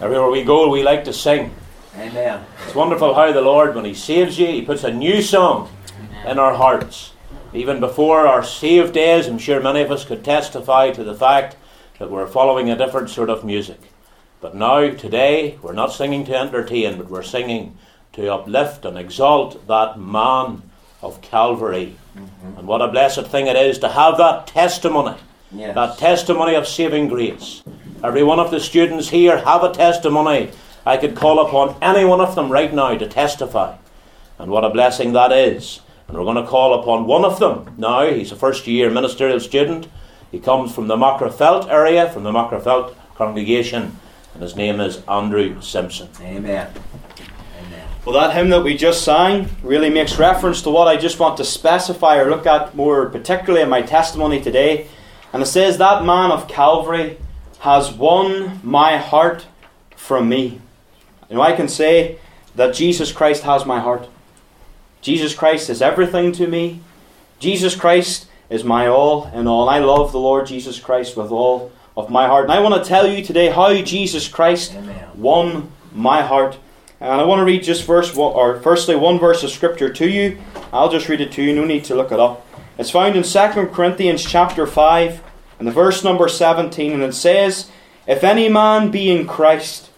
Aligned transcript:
Everywhere 0.00 0.30
we 0.30 0.44
go, 0.44 0.70
we 0.70 0.82
like 0.82 1.04
to 1.04 1.12
sing. 1.12 1.54
Amen. 1.94 2.42
It's 2.64 2.74
wonderful 2.74 3.14
how 3.14 3.32
the 3.32 3.42
Lord, 3.42 3.74
when 3.74 3.84
He 3.84 3.92
saves 3.92 4.38
you, 4.38 4.46
He 4.46 4.62
puts 4.62 4.82
a 4.82 4.90
new 4.90 5.20
song 5.20 5.68
in 6.26 6.38
our 6.38 6.54
hearts. 6.54 7.12
Even 7.52 7.80
before 7.80 8.26
our 8.26 8.42
saved 8.42 8.94
days, 8.94 9.26
I'm 9.26 9.36
sure 9.36 9.60
many 9.60 9.82
of 9.82 9.90
us 9.90 10.06
could 10.06 10.24
testify 10.24 10.90
to 10.92 11.04
the 11.04 11.14
fact 11.14 11.56
that 11.98 12.10
we're 12.10 12.26
following 12.26 12.70
a 12.70 12.78
different 12.78 13.10
sort 13.10 13.28
of 13.28 13.44
music. 13.44 13.78
But 14.40 14.54
now, 14.54 14.88
today, 14.88 15.58
we're 15.60 15.74
not 15.74 15.92
singing 15.92 16.24
to 16.26 16.38
entertain, 16.38 16.96
but 16.96 17.10
we're 17.10 17.22
singing 17.22 17.76
to 18.14 18.32
uplift 18.32 18.86
and 18.86 18.96
exalt 18.96 19.66
that 19.68 20.00
man 20.00 20.62
of 21.02 21.20
Calvary. 21.20 21.96
Mm-hmm. 22.16 22.58
And 22.58 22.66
what 22.66 22.80
a 22.80 22.88
blessed 22.88 23.26
thing 23.26 23.48
it 23.48 23.56
is 23.56 23.78
to 23.80 23.90
have 23.90 24.16
that 24.16 24.46
testimony, 24.46 25.18
yes. 25.52 25.74
that 25.74 25.98
testimony 25.98 26.54
of 26.54 26.66
saving 26.66 27.08
grace. 27.08 27.62
Every 28.02 28.22
one 28.22 28.40
of 28.40 28.50
the 28.50 28.60
students 28.60 29.10
here 29.10 29.36
have 29.36 29.62
a 29.62 29.72
testimony. 29.72 30.50
I 30.86 30.96
could 30.96 31.14
call 31.14 31.46
upon 31.46 31.76
any 31.82 32.06
one 32.06 32.22
of 32.22 32.34
them 32.34 32.50
right 32.50 32.72
now 32.72 32.96
to 32.96 33.06
testify. 33.06 33.76
And 34.38 34.50
what 34.50 34.64
a 34.64 34.70
blessing 34.70 35.12
that 35.12 35.32
is. 35.32 35.80
And 36.08 36.16
we're 36.16 36.24
going 36.24 36.42
to 36.42 36.50
call 36.50 36.80
upon 36.80 37.06
one 37.06 37.26
of 37.26 37.38
them 37.38 37.74
now. 37.76 38.10
He's 38.10 38.32
a 38.32 38.36
first 38.36 38.66
year 38.66 38.88
ministerial 38.88 39.38
student. 39.38 39.86
He 40.30 40.38
comes 40.38 40.74
from 40.74 40.86
the 40.88 40.96
Magherafelt 40.96 41.68
area, 41.68 42.08
from 42.08 42.22
the 42.22 42.32
Magherafelt 42.32 42.94
congregation, 43.16 43.98
and 44.32 44.42
his 44.42 44.56
name 44.56 44.80
is 44.80 45.02
Andrew 45.06 45.60
Simpson. 45.60 46.08
Amen. 46.22 46.72
Amen. 47.58 47.88
Well, 48.06 48.14
that 48.14 48.34
hymn 48.34 48.48
that 48.48 48.62
we 48.62 48.78
just 48.78 49.04
sang 49.04 49.50
really 49.62 49.90
makes 49.90 50.18
reference 50.18 50.62
to 50.62 50.70
what 50.70 50.88
I 50.88 50.96
just 50.96 51.18
want 51.18 51.36
to 51.36 51.44
specify 51.44 52.16
or 52.16 52.30
look 52.30 52.46
at 52.46 52.74
more 52.74 53.10
particularly 53.10 53.62
in 53.62 53.68
my 53.68 53.82
testimony 53.82 54.40
today. 54.40 54.86
And 55.34 55.42
it 55.42 55.46
says, 55.46 55.76
That 55.76 56.02
man 56.04 56.30
of 56.30 56.48
Calvary 56.48 57.18
has 57.60 57.92
won 57.92 58.60
my 58.62 58.96
heart 58.96 59.46
from 59.96 60.28
me. 60.28 60.60
You 61.28 61.36
know, 61.36 61.42
I 61.42 61.52
can 61.52 61.68
say 61.68 62.18
that 62.54 62.74
Jesus 62.74 63.12
Christ 63.12 63.44
has 63.44 63.64
my 63.64 63.80
heart. 63.80 64.08
Jesus 65.00 65.34
Christ 65.34 65.70
is 65.70 65.80
everything 65.80 66.32
to 66.32 66.46
me. 66.46 66.80
Jesus 67.38 67.74
Christ 67.74 68.26
is 68.48 68.64
my 68.64 68.86
all 68.86 69.26
in 69.28 69.46
all. 69.46 69.68
I 69.68 69.78
love 69.78 70.12
the 70.12 70.18
Lord 70.18 70.46
Jesus 70.46 70.80
Christ 70.80 71.16
with 71.16 71.30
all 71.30 71.70
of 71.96 72.10
my 72.10 72.26
heart. 72.26 72.44
And 72.44 72.52
I 72.52 72.60
want 72.60 72.82
to 72.82 72.88
tell 72.88 73.06
you 73.06 73.24
today 73.24 73.50
how 73.50 73.74
Jesus 73.82 74.28
Christ 74.28 74.74
Amen. 74.74 75.08
won 75.14 75.72
my 75.92 76.22
heart 76.22 76.58
and 77.00 77.10
I 77.10 77.24
want 77.24 77.40
to 77.40 77.44
read 77.44 77.62
just 77.62 77.86
verse 77.86 78.14
or 78.14 78.60
firstly 78.60 78.94
one 78.94 79.18
verse 79.18 79.42
of 79.42 79.50
scripture 79.50 79.90
to 79.90 80.08
you. 80.08 80.38
I'll 80.70 80.90
just 80.90 81.08
read 81.08 81.22
it 81.22 81.32
to 81.32 81.42
you. 81.42 81.54
No 81.54 81.64
need 81.64 81.84
to 81.84 81.94
look 81.94 82.12
it 82.12 82.20
up. 82.20 82.46
It's 82.76 82.90
found 82.90 83.16
in 83.16 83.22
2 83.22 83.66
Corinthians 83.72 84.22
chapter 84.22 84.66
5 84.66 85.22
and 85.60 85.68
the 85.68 85.72
verse 85.72 86.02
number 86.02 86.26
17 86.26 86.90
and 86.90 87.02
it 87.02 87.14
says, 87.14 87.70
"If 88.06 88.24
any 88.24 88.48
man 88.48 88.90
be 88.90 89.10
in 89.10 89.26
Christ, 89.26 89.90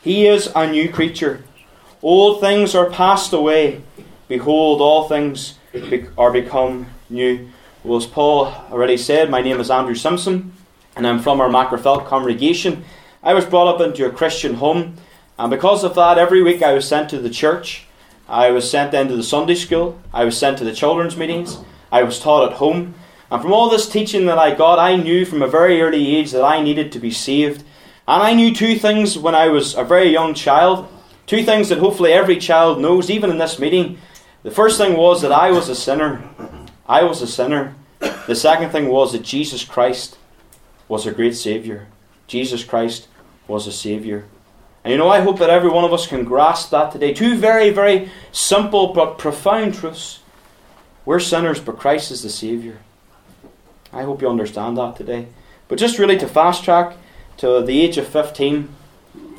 he 0.00 0.26
is 0.26 0.50
a 0.54 0.70
new 0.70 0.88
creature. 0.88 1.42
Old 2.02 2.40
things 2.40 2.74
are 2.74 2.88
passed 2.88 3.32
away; 3.32 3.82
behold, 4.28 4.80
all 4.80 5.08
things 5.08 5.54
are 6.16 6.30
become 6.30 6.86
new." 7.10 7.48
Well, 7.82 7.98
as 7.98 8.06
Paul 8.06 8.54
already 8.70 8.96
said, 8.96 9.28
my 9.28 9.42
name 9.42 9.60
is 9.60 9.70
Andrew 9.70 9.96
Simpson, 9.96 10.52
and 10.96 11.06
I'm 11.06 11.18
from 11.18 11.40
our 11.40 11.48
Magherafelt 11.48 12.06
congregation. 12.06 12.84
I 13.22 13.34
was 13.34 13.44
brought 13.44 13.74
up 13.74 13.80
into 13.80 14.06
a 14.06 14.10
Christian 14.10 14.54
home. 14.54 14.94
And 15.38 15.50
because 15.50 15.84
of 15.84 15.94
that, 15.94 16.18
every 16.18 16.42
week 16.42 16.62
I 16.62 16.72
was 16.72 16.86
sent 16.86 17.10
to 17.10 17.18
the 17.18 17.30
church. 17.30 17.86
I 18.28 18.50
was 18.50 18.70
sent 18.70 18.92
then 18.92 19.08
to 19.08 19.16
the 19.16 19.22
Sunday 19.22 19.54
school. 19.54 19.98
I 20.12 20.24
was 20.24 20.36
sent 20.36 20.58
to 20.58 20.64
the 20.64 20.72
children's 20.72 21.16
meetings. 21.16 21.58
I 21.90 22.02
was 22.02 22.20
taught 22.20 22.50
at 22.50 22.58
home. 22.58 22.94
And 23.30 23.42
from 23.42 23.52
all 23.52 23.68
this 23.68 23.88
teaching 23.88 24.26
that 24.26 24.38
I 24.38 24.54
got, 24.54 24.78
I 24.78 24.96
knew 24.96 25.24
from 25.24 25.42
a 25.42 25.48
very 25.48 25.82
early 25.82 26.16
age 26.16 26.30
that 26.32 26.44
I 26.44 26.62
needed 26.62 26.92
to 26.92 26.98
be 26.98 27.10
saved. 27.10 27.62
And 28.06 28.22
I 28.22 28.32
knew 28.32 28.54
two 28.54 28.78
things 28.78 29.18
when 29.18 29.34
I 29.34 29.48
was 29.48 29.74
a 29.74 29.84
very 29.84 30.10
young 30.10 30.32
child. 30.32 30.88
Two 31.26 31.42
things 31.42 31.68
that 31.68 31.78
hopefully 31.78 32.12
every 32.12 32.38
child 32.38 32.80
knows, 32.80 33.10
even 33.10 33.30
in 33.30 33.36
this 33.36 33.58
meeting. 33.58 33.98
The 34.44 34.50
first 34.50 34.78
thing 34.78 34.96
was 34.96 35.20
that 35.20 35.32
I 35.32 35.50
was 35.50 35.68
a 35.68 35.74
sinner. 35.74 36.22
I 36.88 37.04
was 37.04 37.20
a 37.20 37.26
sinner. 37.26 37.74
The 37.98 38.34
second 38.34 38.70
thing 38.70 38.88
was 38.88 39.12
that 39.12 39.22
Jesus 39.22 39.62
Christ 39.62 40.16
was 40.88 41.06
a 41.06 41.12
great 41.12 41.36
Saviour. 41.36 41.86
Jesus 42.26 42.64
Christ 42.64 43.08
was 43.46 43.66
a 43.66 43.72
Saviour. 43.72 44.24
And 44.84 44.92
you 44.92 44.98
know, 44.98 45.10
I 45.10 45.20
hope 45.20 45.38
that 45.40 45.50
every 45.50 45.68
one 45.68 45.84
of 45.84 45.92
us 45.92 46.06
can 46.06 46.24
grasp 46.24 46.70
that 46.70 46.92
today. 46.92 47.12
Two 47.12 47.36
very, 47.36 47.68
very 47.68 48.10
simple 48.32 48.94
but 48.94 49.18
profound 49.18 49.74
truths. 49.74 50.20
We're 51.04 51.20
sinners, 51.20 51.60
but 51.60 51.78
Christ 51.78 52.10
is 52.10 52.22
the 52.22 52.30
Saviour. 52.30 52.78
I 53.92 54.02
hope 54.02 54.20
you 54.20 54.28
understand 54.28 54.76
that 54.76 54.96
today. 54.96 55.28
But 55.68 55.78
just 55.78 55.98
really 55.98 56.18
to 56.18 56.28
fast 56.28 56.64
track 56.64 56.96
to 57.38 57.62
the 57.62 57.80
age 57.80 57.98
of 57.98 58.06
15, 58.06 58.68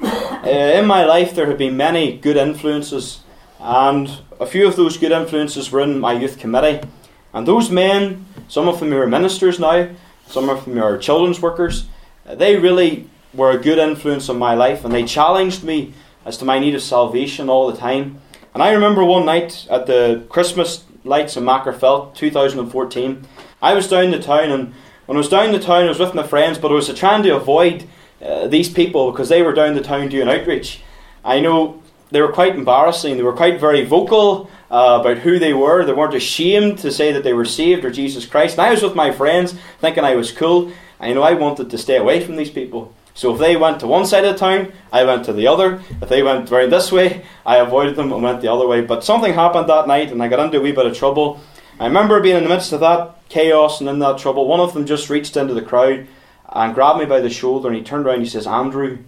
uh, 0.01 0.47
in 0.47 0.85
my 0.85 1.03
life 1.05 1.35
there 1.35 1.47
have 1.47 1.57
been 1.57 1.77
many 1.77 2.17
good 2.17 2.37
influences, 2.37 3.21
and 3.59 4.09
a 4.39 4.45
few 4.45 4.67
of 4.67 4.75
those 4.75 4.97
good 4.97 5.11
influences 5.11 5.71
were 5.71 5.81
in 5.81 5.99
my 5.99 6.13
youth 6.13 6.39
committee. 6.39 6.87
And 7.33 7.47
those 7.47 7.69
men, 7.69 8.25
some 8.47 8.67
of 8.67 8.79
them 8.79 8.93
are 8.93 9.05
ministers 9.05 9.59
now, 9.59 9.89
some 10.27 10.49
of 10.49 10.65
them 10.65 10.81
are 10.81 10.97
children's 10.97 11.41
workers, 11.41 11.85
they 12.25 12.55
really 12.55 13.09
were 13.33 13.51
a 13.51 13.57
good 13.57 13.77
influence 13.77 14.29
on 14.29 14.39
my 14.39 14.53
life, 14.55 14.83
and 14.83 14.93
they 14.93 15.03
challenged 15.03 15.63
me 15.63 15.93
as 16.25 16.37
to 16.37 16.45
my 16.45 16.59
need 16.59 16.75
of 16.75 16.81
salvation 16.81 17.49
all 17.49 17.71
the 17.71 17.77
time. 17.77 18.19
And 18.53 18.63
I 18.63 18.71
remember 18.71 19.03
one 19.03 19.25
night 19.25 19.67
at 19.69 19.85
the 19.85 20.25
Christmas 20.29 20.83
lights 21.03 21.37
in 21.37 21.43
Magherafelt 21.43 22.15
2014, 22.15 23.27
I 23.61 23.73
was 23.73 23.87
down 23.87 24.11
the 24.11 24.21
town, 24.21 24.51
and 24.51 24.73
when 25.05 25.17
I 25.17 25.19
was 25.19 25.29
down 25.29 25.51
the 25.51 25.59
town, 25.59 25.85
I 25.85 25.89
was 25.89 25.99
with 25.99 26.13
my 26.13 26.25
friends, 26.25 26.57
but 26.57 26.71
I 26.71 26.75
was 26.75 26.93
trying 26.93 27.23
to 27.23 27.35
avoid 27.35 27.87
uh, 28.21 28.47
these 28.47 28.69
people 28.69 29.11
because 29.11 29.29
they 29.29 29.41
were 29.41 29.53
down 29.53 29.75
the 29.75 29.81
town 29.81 30.09
doing 30.09 30.29
outreach. 30.29 30.81
I 31.23 31.39
know 31.39 31.81
they 32.11 32.21
were 32.21 32.31
quite 32.31 32.55
embarrassing. 32.55 33.17
They 33.17 33.23
were 33.23 33.33
quite 33.33 33.59
very 33.59 33.85
vocal 33.85 34.49
uh, 34.71 34.99
about 35.01 35.19
who 35.19 35.39
they 35.39 35.53
were. 35.53 35.85
They 35.85 35.93
weren't 35.93 36.13
ashamed 36.13 36.79
to 36.79 36.91
say 36.91 37.11
that 37.11 37.23
they 37.23 37.33
were 37.33 37.45
saved 37.45 37.85
or 37.85 37.91
Jesus 37.91 38.25
Christ. 38.25 38.57
And 38.57 38.65
I 38.65 38.71
was 38.71 38.81
with 38.81 38.95
my 38.95 39.11
friends 39.11 39.53
thinking 39.79 40.03
I 40.03 40.15
was 40.15 40.31
cool. 40.31 40.71
I 40.99 41.13
know 41.13 41.21
I 41.21 41.33
wanted 41.33 41.69
to 41.69 41.77
stay 41.77 41.97
away 41.97 42.23
from 42.23 42.35
these 42.35 42.49
people. 42.49 42.93
So 43.13 43.33
if 43.33 43.39
they 43.39 43.57
went 43.57 43.81
to 43.81 43.87
one 43.87 44.05
side 44.05 44.25
of 44.25 44.33
the 44.33 44.39
town, 44.39 44.71
I 44.91 45.03
went 45.03 45.25
to 45.25 45.33
the 45.33 45.47
other. 45.47 45.81
If 46.01 46.09
they 46.09 46.23
went 46.23 46.51
around 46.51 46.71
this 46.71 46.91
way, 46.91 47.25
I 47.45 47.57
avoided 47.57 47.95
them 47.95 48.11
and 48.11 48.23
went 48.23 48.41
the 48.41 48.51
other 48.51 48.67
way. 48.67 48.81
But 48.81 49.03
something 49.03 49.33
happened 49.33 49.69
that 49.69 49.87
night 49.87 50.11
and 50.11 50.23
I 50.23 50.29
got 50.29 50.39
into 50.39 50.59
a 50.59 50.61
wee 50.61 50.71
bit 50.71 50.85
of 50.85 50.97
trouble. 50.97 51.39
I 51.79 51.85
remember 51.85 52.19
being 52.19 52.35
in 52.35 52.43
the 52.43 52.49
midst 52.49 52.73
of 52.73 52.81
that 52.81 53.15
chaos 53.29 53.79
and 53.79 53.89
in 53.89 53.99
that 53.99 54.17
trouble. 54.17 54.47
One 54.47 54.59
of 54.59 54.73
them 54.73 54.85
just 54.85 55.09
reached 55.09 55.37
into 55.37 55.53
the 55.53 55.61
crowd 55.61 56.07
and 56.49 56.73
grabbed 56.73 56.99
me 56.99 57.05
by 57.05 57.21
the 57.21 57.29
shoulder 57.29 57.69
and 57.69 57.77
he 57.77 57.83
turned 57.83 58.05
around 58.05 58.15
and 58.15 58.23
he 58.23 58.29
says, 58.29 58.45
Andrew, 58.45 58.99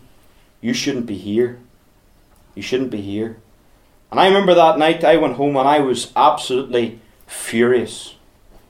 you 0.61 0.73
shouldn't 0.73 1.05
be 1.05 1.17
here. 1.17 1.59
You 2.55 2.61
shouldn't 2.61 2.91
be 2.91 3.01
here. 3.01 3.37
And 4.09 4.19
I 4.19 4.27
remember 4.27 4.53
that 4.53 4.77
night 4.77 5.03
I 5.03 5.17
went 5.17 5.35
home 5.35 5.57
and 5.57 5.67
I 5.67 5.79
was 5.79 6.11
absolutely 6.15 6.99
furious. 7.27 8.15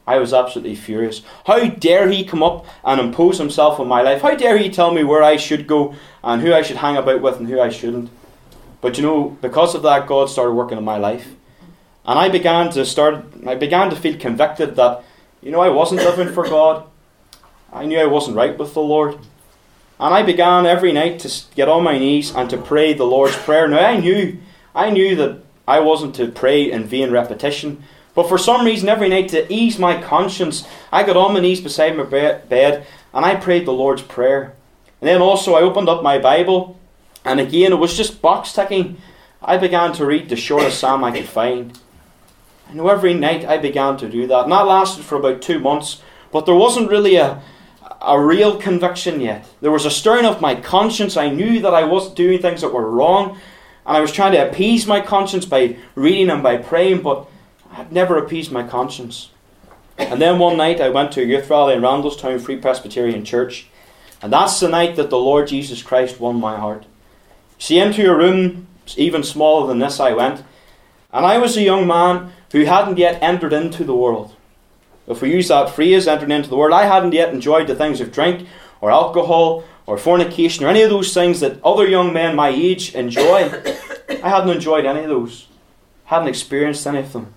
I 0.07 0.17
was 0.17 0.34
absolutely 0.34 0.75
furious. 0.75 1.22
How 1.45 1.67
dare 1.67 2.09
he 2.09 2.25
come 2.25 2.41
up 2.41 2.66
and 2.84 3.00
impose 3.00 3.38
himself 3.38 3.79
on 3.79 3.88
my 3.88 4.01
life? 4.01 4.22
How 4.22 4.35
dare 4.35 4.57
he 4.57 4.69
tell 4.69 4.91
me 4.91 5.03
where 5.03 5.22
I 5.22 5.38
should 5.38 5.67
go 5.67 5.94
and 6.23 6.41
who 6.41 6.53
I 6.53 6.63
should 6.63 6.78
hang 6.78 6.97
about 6.97 7.22
with 7.22 7.38
and 7.38 7.47
who 7.47 7.59
I 7.59 7.69
shouldn't? 7.69 8.09
But 8.81 8.97
you 8.97 9.03
know, 9.03 9.38
because 9.41 9.75
of 9.75 9.84
that, 9.84 10.07
God 10.07 10.29
started 10.29 10.53
working 10.53 10.78
in 10.78 10.84
my 10.84 10.97
life. 10.97 11.35
And 12.06 12.17
I 12.17 12.29
began 12.29 12.69
to 12.72 12.85
start 12.85 13.25
I 13.45 13.56
began 13.56 13.89
to 13.89 13.95
feel 13.95 14.17
convicted 14.17 14.75
that, 14.75 15.03
you 15.41 15.51
know, 15.51 15.62
I 15.62 15.69
wasn't 15.69 16.01
living 16.01 16.34
for 16.34 16.44
God. 16.44 16.85
I 17.72 17.85
knew 17.85 18.00
I 18.00 18.06
wasn't 18.06 18.38
right 18.38 18.57
with 18.57 18.73
the 18.73 18.81
Lord. 18.81 19.16
And 20.00 20.13
I 20.13 20.23
began 20.23 20.66
every 20.66 20.91
night 20.91 21.19
to 21.19 21.44
get 21.56 21.69
on 21.69 21.84
my 21.84 21.97
knees 21.97 22.34
and 22.34 22.50
to 22.50 22.57
pray 22.57 22.94
the 22.94 23.06
Lord's 23.06 23.35
Prayer. 23.35 23.67
Now 23.67 23.85
I 23.85 24.00
knew 24.00 24.38
I 24.73 24.90
knew 24.90 25.16
that 25.16 25.40
I 25.67 25.79
wasn't 25.79 26.16
to 26.16 26.28
pray 26.28 26.72
in 26.72 26.85
vain 26.85 27.11
repetition, 27.11 27.84
but 28.13 28.28
for 28.28 28.38
some 28.38 28.66
reason, 28.66 28.90
every 28.90 29.09
night 29.09 29.29
to 29.29 29.51
ease 29.51 29.79
my 29.79 30.01
conscience, 30.01 30.67
I 30.91 31.03
got 31.03 31.17
on 31.17 31.34
my 31.34 31.40
knees 31.40 31.61
beside 31.61 31.95
my 31.95 32.03
bed 32.03 32.85
and 33.13 33.25
I 33.25 33.35
prayed 33.35 33.66
the 33.66 33.73
Lord's 33.73 34.01
Prayer. 34.01 34.53
And 35.00 35.07
then 35.07 35.22
also, 35.22 35.56
I 35.56 35.61
opened 35.61 35.90
up 35.90 36.03
my 36.03 36.19
Bible, 36.19 36.79
and 37.25 37.40
again, 37.40 37.72
it 37.72 37.78
was 37.78 37.97
just 37.97 38.22
box 38.22 38.53
ticking. 38.53 38.97
I 39.41 39.58
began 39.58 39.93
to 39.93 40.05
read 40.05 40.29
the 40.29 40.35
shortest 40.35 40.79
psalm 40.79 41.03
I 41.03 41.11
could 41.11 41.28
find. 41.28 41.78
I 42.73 42.90
every 42.90 43.14
night 43.14 43.46
I 43.46 43.58
began 43.58 43.97
to 43.97 44.09
do 44.09 44.28
that. 44.28 44.44
And 44.44 44.52
that 44.52 44.68
lasted 44.68 45.03
for 45.03 45.18
about 45.18 45.41
two 45.41 45.59
months, 45.59 46.02
but 46.32 46.46
there 46.46 46.56
wasn't 46.56 46.90
really 46.90 47.16
a, 47.16 47.41
a 48.02 48.20
real 48.20 48.58
conviction 48.58 49.22
yet. 49.22 49.47
There 49.62 49.72
was 49.72 49.85
a 49.85 49.91
stirring 49.91 50.26
of 50.26 50.41
my 50.41 50.56
conscience. 50.56 51.18
I 51.18 51.29
knew 51.29 51.59
that 51.62 51.73
I 51.73 51.84
was 51.84 52.14
doing 52.14 52.40
things 52.40 52.62
that 52.62 52.73
were 52.73 52.90
wrong, 52.90 53.40
and 53.85 53.97
I 53.97 54.02
was 54.02 54.12
trying 54.12 54.32
to 54.34 54.47
appease 54.47 54.88
my 54.88 55.02
conscience 55.02 55.46
by 55.46 55.78
reading 55.96 56.29
and 56.29 56.41
by 56.41 56.58
praying, 56.58 57.02
but 57.02 57.28
I 57.72 57.76
had 57.76 57.91
never 57.91 58.18
appeased 58.18 58.52
my 58.52 58.68
conscience. 58.68 59.29
And 59.97 60.22
then 60.22 60.40
one 60.40 60.58
night 60.58 60.82
I 60.82 60.90
went 60.90 61.12
to 61.14 61.22
a 61.22 61.26
youth 61.26 61.50
rally 61.50 61.76
in 61.76 61.82
Randalstown 61.82 62.40
Free 62.40 62.58
Presbyterian 62.58 63.26
Church, 63.26 63.68
and 64.22 64.32
that's 64.32 64.59
the 64.59 64.70
night 64.70 64.96
that 64.96 65.09
the 65.09 65.18
Lord 65.18 65.47
Jesus 65.47 65.84
Christ 65.84 66.20
won 66.20 66.40
my 66.40 66.58
heart. 66.58 66.85
See, 67.59 67.79
into 67.79 68.09
a 68.09 68.16
room 68.16 68.68
even 68.97 69.23
smaller 69.23 69.68
than 69.68 69.79
this 69.79 70.00
I 70.00 70.14
went, 70.14 70.44
and 71.14 71.26
I 71.26 71.38
was 71.38 71.58
a 71.58 71.62
young 71.62 71.85
man 71.85 72.32
who 72.51 72.65
hadn't 72.65 72.97
yet 72.97 73.21
entered 73.21 73.53
into 73.53 73.83
the 73.83 73.95
world. 73.95 74.35
If 75.07 75.21
we 75.21 75.31
use 75.31 75.47
that 75.47 75.69
phrase, 75.69 76.07
entered 76.07 76.31
into 76.31 76.49
the 76.49 76.57
world, 76.57 76.73
I 76.73 76.85
hadn't 76.85 77.13
yet 77.13 77.33
enjoyed 77.33 77.67
the 77.67 77.75
things 77.75 78.01
of 78.01 78.11
drink 78.11 78.47
or 78.79 78.91
alcohol 78.91 79.63
or 79.85 79.97
fornication 79.97 80.65
or 80.65 80.69
any 80.69 80.81
of 80.81 80.89
those 80.89 81.13
things 81.13 81.39
that 81.39 81.63
other 81.63 81.87
young 81.87 82.13
men 82.13 82.35
my 82.35 82.49
age 82.49 82.93
enjoy. 82.95 83.49
I 84.09 84.29
hadn't 84.29 84.55
enjoyed 84.55 84.85
any 84.85 85.01
of 85.01 85.09
those, 85.09 85.47
hadn't 86.05 86.27
experienced 86.27 86.85
any 86.85 86.99
of 86.99 87.13
them. 87.13 87.33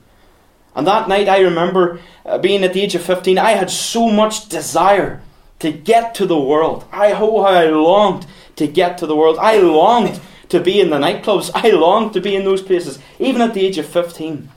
And 0.76 0.86
that 0.86 1.08
night, 1.08 1.28
I 1.28 1.40
remember 1.40 2.00
uh, 2.26 2.38
being 2.38 2.64
at 2.64 2.72
the 2.72 2.82
age 2.82 2.94
of 2.94 3.02
15, 3.02 3.38
I 3.38 3.52
had 3.52 3.70
so 3.70 4.10
much 4.10 4.48
desire 4.48 5.22
to 5.60 5.70
get 5.70 6.14
to 6.16 6.26
the 6.26 6.38
world. 6.38 6.84
I, 6.90 7.12
oh, 7.12 7.42
how 7.42 7.48
I 7.48 7.66
longed 7.66 8.26
to 8.56 8.66
get 8.66 8.98
to 8.98 9.06
the 9.06 9.16
world. 9.16 9.38
I 9.38 9.58
longed 9.58 10.20
to 10.48 10.60
be 10.60 10.80
in 10.80 10.90
the 10.90 10.98
nightclubs. 10.98 11.50
I 11.54 11.70
longed 11.70 12.12
to 12.14 12.20
be 12.20 12.34
in 12.34 12.44
those 12.44 12.60
places. 12.60 12.98
Even 13.18 13.40
at 13.40 13.54
the 13.54 13.64
age 13.64 13.78
of 13.78 13.86
15, 13.86 14.48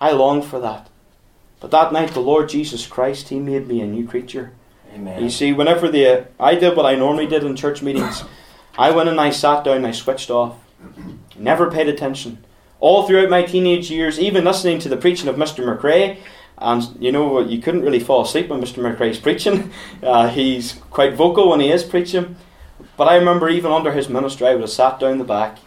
I 0.00 0.12
longed 0.12 0.44
for 0.44 0.60
that. 0.60 0.88
But 1.60 1.70
that 1.70 1.92
night, 1.92 2.12
the 2.12 2.20
Lord 2.20 2.48
Jesus 2.48 2.86
Christ, 2.86 3.28
He 3.28 3.38
made 3.38 3.66
me 3.66 3.80
a 3.80 3.86
new 3.86 4.06
creature. 4.06 4.52
Amen. 4.94 5.22
You 5.22 5.30
see, 5.30 5.52
whenever 5.52 5.90
the 5.90 6.26
I 6.38 6.54
did 6.54 6.76
what 6.76 6.86
I 6.86 6.94
normally 6.94 7.26
did 7.26 7.44
in 7.44 7.56
church 7.56 7.82
meetings, 7.82 8.24
I 8.78 8.90
went 8.90 9.08
and 9.08 9.20
I 9.20 9.30
sat 9.30 9.64
down 9.64 9.78
and 9.78 9.86
I 9.86 9.92
switched 9.92 10.30
off. 10.30 10.56
Never 11.36 11.70
paid 11.70 11.88
attention. 11.88 12.44
All 12.78 13.06
throughout 13.06 13.30
my 13.30 13.42
teenage 13.42 13.90
years, 13.90 14.18
even 14.18 14.44
listening 14.44 14.78
to 14.80 14.88
the 14.88 14.96
preaching 14.96 15.28
of 15.28 15.36
Mr. 15.36 15.64
McCrea, 15.64 16.18
and 16.58 16.96
you 17.00 17.10
know, 17.10 17.40
you 17.40 17.60
couldn't 17.60 17.82
really 17.82 18.00
fall 18.00 18.22
asleep 18.22 18.48
when 18.48 18.60
Mr. 18.60 18.82
McCrea's 18.82 19.18
preaching. 19.18 19.70
Uh, 20.02 20.28
he's 20.28 20.74
quite 20.90 21.14
vocal 21.14 21.48
when 21.48 21.58
he 21.58 21.70
is 21.70 21.82
preaching. 21.82 22.36
But 22.96 23.08
I 23.08 23.16
remember 23.16 23.48
even 23.48 23.72
under 23.72 23.92
his 23.92 24.08
ministry, 24.08 24.46
I 24.46 24.52
would 24.52 24.60
have 24.60 24.70
sat 24.70 25.00
down 25.00 25.18
the 25.18 25.24
back, 25.24 25.58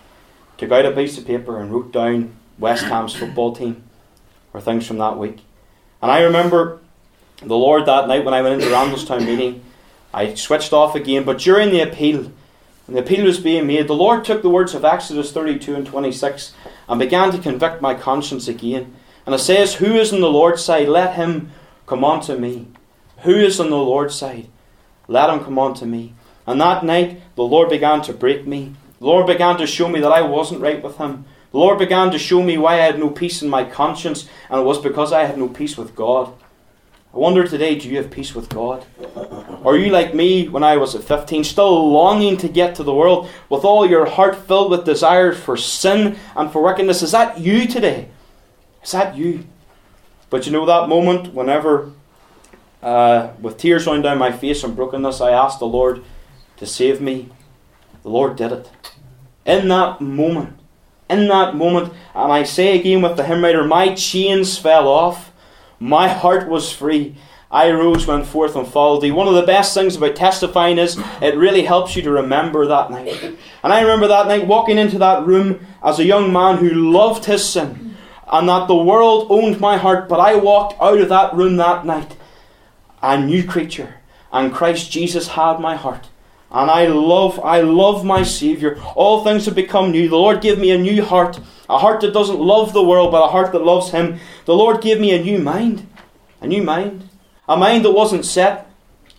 took 0.57 0.71
out 0.71 0.85
a 0.85 0.91
piece 0.91 1.17
of 1.17 1.25
paper, 1.25 1.59
and 1.59 1.71
wrote 1.71 1.91
down 1.91 2.35
West 2.57 2.85
Ham's 2.85 3.15
football 3.15 3.53
team 3.55 3.88
or 4.53 4.61
things 4.61 4.87
from 4.87 4.97
that 4.97 5.17
week. 5.17 5.39
And 6.01 6.11
I 6.11 6.21
remember 6.21 6.79
the 7.41 7.57
Lord 7.57 7.85
that 7.85 8.07
night 8.07 8.25
when 8.25 8.33
I 8.33 8.41
went 8.41 8.61
into 8.61 8.73
Randalstown 8.73 9.25
meeting, 9.25 9.63
I 10.13 10.33
switched 10.33 10.73
off 10.73 10.95
again. 10.95 11.23
But 11.23 11.39
during 11.39 11.69
the 11.69 11.81
appeal, 11.81 12.31
and 12.87 12.95
the 12.95 13.01
appeal 13.01 13.25
was 13.25 13.39
being 13.39 13.67
made, 13.67 13.87
the 13.87 13.93
Lord 13.93 14.25
took 14.25 14.41
the 14.41 14.49
words 14.49 14.73
of 14.73 14.83
Exodus 14.83 15.31
32 15.31 15.75
and 15.75 15.85
26 15.85 16.53
and 16.87 16.99
began 16.99 17.31
to 17.31 17.37
convict 17.37 17.81
my 17.81 17.93
conscience 17.93 18.47
again. 18.47 18.95
And 19.25 19.35
it 19.35 19.39
says, 19.39 19.75
Who 19.75 19.93
is 19.95 20.11
on 20.11 20.21
the 20.21 20.29
Lord's 20.29 20.63
side? 20.63 20.87
Let 20.87 21.15
him 21.15 21.51
come 21.85 22.03
unto 22.03 22.35
me. 22.35 22.67
Who 23.19 23.35
is 23.35 23.59
on 23.59 23.69
the 23.69 23.75
Lord's 23.75 24.15
side? 24.15 24.47
Let 25.07 25.29
him 25.29 25.43
come 25.43 25.59
unto 25.59 25.85
me. 25.85 26.13
And 26.47 26.59
that 26.61 26.83
night, 26.83 27.21
the 27.35 27.43
Lord 27.43 27.69
began 27.69 28.01
to 28.03 28.13
break 28.13 28.47
me. 28.47 28.73
The 28.99 29.05
Lord 29.05 29.27
began 29.27 29.57
to 29.57 29.67
show 29.67 29.87
me 29.87 29.99
that 29.99 30.11
I 30.11 30.21
wasn't 30.21 30.61
right 30.61 30.81
with 30.81 30.97
him. 30.97 31.25
The 31.51 31.57
Lord 31.57 31.79
began 31.79 32.11
to 32.11 32.19
show 32.19 32.43
me 32.43 32.57
why 32.57 32.75
I 32.75 32.85
had 32.85 32.99
no 32.99 33.09
peace 33.09 33.41
in 33.41 33.49
my 33.49 33.63
conscience, 33.63 34.29
and 34.49 34.59
it 34.61 34.63
was 34.63 34.79
because 34.79 35.11
I 35.11 35.25
had 35.25 35.37
no 35.37 35.47
peace 35.47 35.77
with 35.77 35.95
God. 35.95 36.33
I 37.11 37.17
wonder 37.17 37.47
today, 37.47 37.73
do 37.73 37.89
you 37.89 37.97
have 37.97 38.11
peace 38.11 38.35
with 38.35 38.49
God? 38.49 38.85
Are 39.65 39.75
you 39.75 39.89
like 39.91 40.13
me 40.13 40.47
when 40.47 40.63
I 40.63 40.77
was 40.77 40.93
at 40.93 41.03
15, 41.03 41.43
still 41.43 41.91
longing 41.91 42.37
to 42.37 42.47
get 42.47 42.75
to 42.75 42.83
the 42.83 42.93
world 42.93 43.29
with 43.49 43.65
all 43.65 43.89
your 43.89 44.05
heart 44.05 44.35
filled 44.35 44.69
with 44.69 44.85
desires 44.85 45.39
for 45.39 45.57
sin 45.57 46.17
and 46.35 46.51
for 46.51 46.61
wickedness? 46.61 47.01
Is 47.01 47.13
that 47.13 47.39
you 47.39 47.67
today? 47.67 48.09
Is 48.83 48.91
that 48.91 49.17
you? 49.17 49.45
But 50.29 50.45
you 50.45 50.51
know 50.51 50.67
that 50.67 50.87
moment 50.87 51.33
whenever, 51.33 51.91
uh, 52.83 53.31
with 53.41 53.57
tears 53.57 53.87
running 53.87 54.03
down 54.03 54.19
my 54.19 54.31
face 54.31 54.63
and 54.63 54.75
brokenness, 54.75 55.19
I 55.19 55.31
asked 55.31 55.57
the 55.57 55.65
Lord 55.65 56.03
to 56.57 56.67
save 56.67 57.01
me? 57.01 57.29
The 58.03 58.09
Lord 58.09 58.35
did 58.35 58.51
it. 58.51 58.69
In 59.47 59.67
that 59.69 59.99
moment, 59.99 60.59
in 61.09 61.27
that 61.27 61.55
moment, 61.55 61.93
and 62.13 62.31
I 62.31 62.43
say 62.43 62.79
again 62.79 63.01
with 63.01 63.17
the 63.17 63.23
hymn 63.23 63.43
writer, 63.43 63.63
my 63.63 63.93
chains 63.95 64.57
fell 64.57 64.87
off, 64.87 65.31
my 65.79 66.07
heart 66.07 66.47
was 66.47 66.71
free. 66.71 67.15
I 67.51 67.71
rose, 67.71 68.05
went 68.05 68.27
forth, 68.27 68.55
and 68.55 68.67
followed 68.67 69.01
thee. 69.01 69.09
One 69.09 69.27
of 69.27 69.33
the 69.33 69.41
best 69.41 69.73
things 69.73 69.95
about 69.95 70.15
testifying 70.15 70.77
is 70.77 71.01
it 71.19 71.35
really 71.35 71.63
helps 71.63 71.95
you 71.95 72.03
to 72.03 72.11
remember 72.11 72.67
that 72.67 72.91
night. 72.91 73.23
And 73.63 73.73
I 73.73 73.81
remember 73.81 74.07
that 74.07 74.27
night 74.27 74.45
walking 74.45 74.77
into 74.77 74.99
that 74.99 75.25
room 75.25 75.65
as 75.83 75.97
a 75.97 76.05
young 76.05 76.31
man 76.31 76.57
who 76.57 76.91
loved 76.91 77.25
his 77.25 77.47
sin, 77.47 77.95
and 78.31 78.47
that 78.47 78.67
the 78.67 78.75
world 78.75 79.27
owned 79.31 79.59
my 79.59 79.77
heart, 79.77 80.07
but 80.07 80.19
I 80.19 80.35
walked 80.35 80.79
out 80.79 81.01
of 81.01 81.09
that 81.09 81.33
room 81.33 81.55
that 81.57 81.87
night 81.87 82.15
a 83.01 83.19
new 83.19 83.43
creature, 83.43 83.95
and 84.31 84.53
Christ 84.53 84.91
Jesus 84.91 85.29
had 85.29 85.59
my 85.59 85.75
heart. 85.75 86.07
And 86.51 86.71
I 86.71 86.87
love, 86.87 87.39
I 87.43 87.61
love 87.61 88.03
my 88.03 88.23
Saviour. 88.23 88.81
All 88.95 89.23
things 89.23 89.45
have 89.45 89.55
become 89.55 89.91
new. 89.91 90.09
The 90.09 90.15
Lord 90.15 90.41
gave 90.41 90.57
me 90.57 90.71
a 90.71 90.77
new 90.77 91.03
heart, 91.03 91.39
a 91.69 91.77
heart 91.77 92.01
that 92.01 92.13
doesn't 92.13 92.39
love 92.39 92.73
the 92.73 92.83
world, 92.83 93.11
but 93.11 93.23
a 93.23 93.27
heart 93.27 93.51
that 93.51 93.63
loves 93.63 93.91
Him. 93.91 94.19
The 94.45 94.55
Lord 94.55 94.81
gave 94.81 94.99
me 94.99 95.11
a 95.11 95.23
new 95.23 95.37
mind, 95.37 95.87
a 96.41 96.47
new 96.47 96.63
mind, 96.63 97.07
a 97.47 97.55
mind 97.55 97.85
that 97.85 97.91
wasn't 97.91 98.25
set 98.25 98.65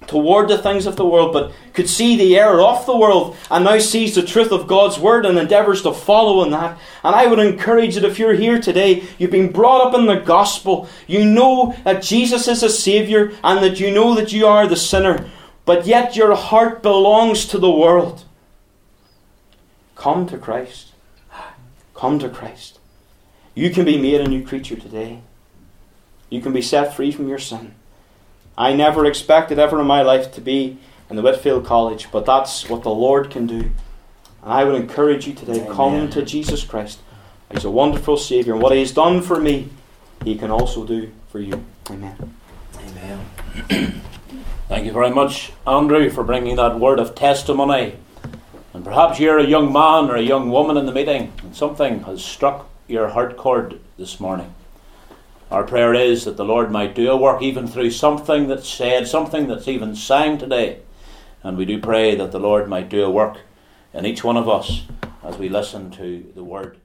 toward 0.07 0.49
the 0.49 0.59
things 0.59 0.87
of 0.87 0.97
the 0.97 1.07
world, 1.07 1.33
but 1.33 1.53
could 1.73 1.89
see 1.89 2.17
the 2.17 2.37
error 2.37 2.61
of 2.61 2.85
the 2.85 2.97
world, 2.97 3.37
and 3.49 3.65
now 3.65 3.79
sees 3.79 4.15
the 4.15 4.23
truth 4.23 4.51
of 4.51 4.67
God's 4.67 4.99
Word 4.99 5.25
and 5.25 5.39
endeavours 5.39 5.83
to 5.83 5.93
follow 5.93 6.43
in 6.43 6.51
that. 6.51 6.79
And 7.05 7.15
I 7.15 7.27
would 7.27 7.39
encourage 7.39 7.95
that 7.95 8.05
if 8.05 8.19
you're 8.19 8.35
here 8.35 8.61
today, 8.61 9.05
you've 9.19 9.31
been 9.31 9.53
brought 9.53 9.87
up 9.87 9.95
in 9.95 10.07
the 10.07 10.17
gospel, 10.17 10.89
you 11.07 11.25
know 11.25 11.77
that 11.85 12.03
Jesus 12.03 12.49
is 12.49 12.65
a 12.65 12.71
Saviour, 12.71 13.33
and 13.45 13.63
that 13.63 13.79
you 13.79 13.93
know 13.93 14.17
that 14.17 14.33
you 14.33 14.47
are 14.47 14.67
the 14.67 14.75
sinner 14.75 15.31
but 15.71 15.87
yet 15.87 16.17
your 16.17 16.35
heart 16.35 16.83
belongs 16.83 17.47
to 17.47 17.57
the 17.57 17.71
world. 17.71 18.25
Come 19.95 20.27
to 20.27 20.37
Christ. 20.37 20.89
Come 21.95 22.19
to 22.19 22.29
Christ. 22.29 22.81
You 23.55 23.71
can 23.71 23.85
be 23.85 23.97
made 23.97 24.21
a 24.21 24.27
new 24.27 24.45
creature 24.45 24.75
today. 24.75 25.21
You 26.29 26.41
can 26.41 26.53
be 26.53 26.61
set 26.61 26.97
free 26.97 27.13
from 27.13 27.29
your 27.29 27.39
sin. 27.39 27.77
I 28.59 28.73
never 28.73 29.07
expected 29.07 29.61
ever 29.61 29.81
in 29.81 29.87
my 29.87 30.03
life 30.03 30.33
to 30.33 30.41
be 30.41 30.77
in 31.09 31.15
the 31.15 31.23
Whitefield 31.23 31.65
College, 31.65 32.09
but 32.11 32.27
that's 32.27 32.69
what 32.69 32.83
the 32.83 32.91
Lord 32.91 33.31
can 33.31 33.47
do. 33.47 33.71
And 34.43 34.53
I 34.53 34.65
would 34.65 34.75
encourage 34.75 35.29
you 35.29 35.35
today 35.35 35.61
Amen. 35.61 35.73
come 35.73 36.11
to 36.11 36.25
Jesus 36.25 36.65
Christ. 36.65 36.99
He's 37.53 37.65
a 37.65 37.71
wonderful 37.71 38.17
Saviour, 38.17 38.57
and 38.57 38.63
what 38.63 38.73
He's 38.73 38.91
done 38.91 39.23
for 39.23 39.39
me, 39.39 39.69
He 40.25 40.37
can 40.37 40.51
also 40.51 40.85
do 40.85 41.13
for 41.29 41.39
you. 41.39 41.65
Amen. 41.89 42.35
Amen. 42.75 44.03
Thank 44.71 44.87
you 44.87 44.93
very 44.93 45.11
much, 45.11 45.51
Andrew, 45.67 46.11
for 46.11 46.23
bringing 46.23 46.55
that 46.55 46.79
word 46.79 47.01
of 47.01 47.17
testimony. 47.17 47.97
And 48.73 48.85
perhaps 48.85 49.19
you're 49.19 49.41
a 49.41 49.45
young 49.45 49.73
man 49.73 50.09
or 50.09 50.15
a 50.15 50.23
young 50.23 50.49
woman 50.49 50.77
in 50.77 50.87
the 50.87 50.93
meeting, 50.93 51.33
and 51.43 51.57
something 51.57 52.05
has 52.05 52.25
struck 52.25 52.71
your 52.87 53.09
heart 53.09 53.37
chord 53.37 53.81
this 53.99 54.21
morning. 54.21 54.55
Our 55.51 55.65
prayer 55.65 55.93
is 55.93 56.25
that 56.25 56.37
the 56.37 56.45
Lord 56.45 56.71
might 56.71 56.95
do 56.95 57.11
a 57.11 57.17
work 57.17 57.43
even 57.43 57.67
through 57.67 57.91
something 57.91 58.47
that's 58.47 58.69
said, 58.69 59.09
something 59.09 59.49
that's 59.49 59.67
even 59.67 59.97
sang 59.97 60.39
today. 60.39 60.79
And 61.43 61.59
we 61.59 61.65
do 61.65 61.81
pray 61.81 62.15
that 62.15 62.31
the 62.31 62.39
Lord 62.39 62.69
might 62.69 62.89
do 62.89 63.03
a 63.03 63.11
work 63.11 63.39
in 63.93 64.07
each 64.07 64.23
one 64.23 64.37
of 64.37 64.49
us 64.49 64.83
as 65.25 65.37
we 65.37 65.49
listen 65.49 65.91
to 65.91 66.31
the 66.37 66.45
word. 66.45 66.79